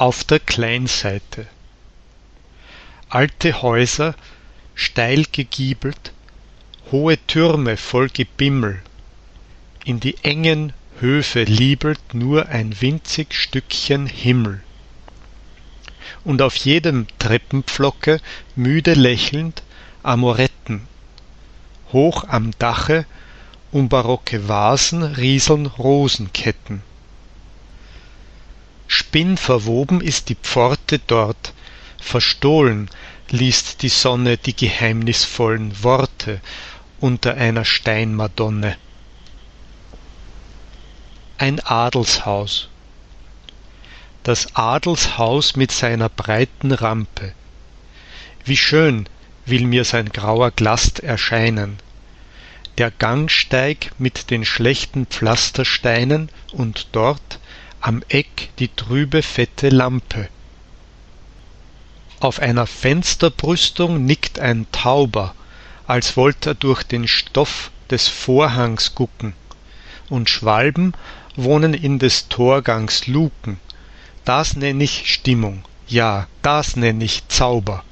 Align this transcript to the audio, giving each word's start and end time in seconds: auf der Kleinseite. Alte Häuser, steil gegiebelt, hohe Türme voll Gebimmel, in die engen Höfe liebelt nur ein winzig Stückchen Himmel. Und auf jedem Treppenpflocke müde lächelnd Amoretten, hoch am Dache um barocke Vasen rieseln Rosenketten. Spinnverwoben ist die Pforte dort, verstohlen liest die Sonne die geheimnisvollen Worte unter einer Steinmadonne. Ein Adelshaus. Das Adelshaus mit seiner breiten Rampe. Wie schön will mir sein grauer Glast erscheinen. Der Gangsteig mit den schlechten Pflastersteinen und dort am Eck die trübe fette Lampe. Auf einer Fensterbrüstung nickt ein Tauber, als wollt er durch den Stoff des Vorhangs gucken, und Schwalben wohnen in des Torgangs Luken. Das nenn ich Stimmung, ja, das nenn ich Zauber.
auf 0.00 0.24
der 0.24 0.40
Kleinseite. 0.40 1.46
Alte 3.10 3.60
Häuser, 3.60 4.14
steil 4.74 5.26
gegiebelt, 5.30 6.14
hohe 6.90 7.18
Türme 7.26 7.76
voll 7.76 8.08
Gebimmel, 8.08 8.80
in 9.84 10.00
die 10.00 10.16
engen 10.22 10.72
Höfe 11.00 11.42
liebelt 11.42 12.14
nur 12.14 12.48
ein 12.48 12.80
winzig 12.80 13.34
Stückchen 13.34 14.06
Himmel. 14.06 14.62
Und 16.24 16.40
auf 16.40 16.56
jedem 16.56 17.06
Treppenpflocke 17.18 18.20
müde 18.56 18.94
lächelnd 18.94 19.62
Amoretten, 20.02 20.88
hoch 21.92 22.24
am 22.26 22.52
Dache 22.58 23.04
um 23.70 23.90
barocke 23.90 24.48
Vasen 24.48 25.02
rieseln 25.02 25.66
Rosenketten. 25.66 26.89
Spinnverwoben 29.10 30.00
ist 30.00 30.28
die 30.28 30.36
Pforte 30.36 31.00
dort, 31.00 31.52
verstohlen 32.00 32.88
liest 33.28 33.82
die 33.82 33.88
Sonne 33.88 34.36
die 34.38 34.54
geheimnisvollen 34.54 35.82
Worte 35.82 36.40
unter 37.00 37.34
einer 37.34 37.64
Steinmadonne. 37.64 38.76
Ein 41.38 41.58
Adelshaus. 41.58 42.68
Das 44.22 44.54
Adelshaus 44.54 45.56
mit 45.56 45.72
seiner 45.72 46.08
breiten 46.08 46.70
Rampe. 46.70 47.32
Wie 48.44 48.56
schön 48.56 49.08
will 49.44 49.66
mir 49.66 49.84
sein 49.84 50.10
grauer 50.10 50.52
Glast 50.52 51.00
erscheinen. 51.00 51.80
Der 52.78 52.92
Gangsteig 52.92 53.90
mit 53.98 54.30
den 54.30 54.44
schlechten 54.44 55.06
Pflastersteinen 55.06 56.28
und 56.52 56.86
dort 56.92 57.40
am 57.80 58.02
Eck 58.08 58.50
die 58.58 58.68
trübe 58.68 59.22
fette 59.22 59.70
Lampe. 59.70 60.28
Auf 62.20 62.38
einer 62.38 62.66
Fensterbrüstung 62.66 64.04
nickt 64.04 64.38
ein 64.38 64.66
Tauber, 64.70 65.34
als 65.86 66.16
wollt 66.16 66.46
er 66.46 66.54
durch 66.54 66.82
den 66.82 67.08
Stoff 67.08 67.70
des 67.88 68.06
Vorhangs 68.08 68.94
gucken, 68.94 69.32
und 70.10 70.28
Schwalben 70.28 70.92
wohnen 71.36 71.72
in 71.72 71.98
des 71.98 72.28
Torgangs 72.28 73.06
Luken. 73.06 73.58
Das 74.26 74.56
nenn 74.56 74.80
ich 74.80 75.10
Stimmung, 75.12 75.64
ja, 75.88 76.26
das 76.42 76.76
nenn 76.76 77.00
ich 77.00 77.26
Zauber. 77.28 77.82